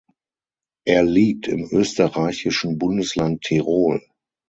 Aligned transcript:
Er 0.87 1.03
liegt 1.03 1.47
im 1.47 1.69
österreichischen 1.71 2.79
Bundesland 2.79 3.41
Tirol. 3.43 4.01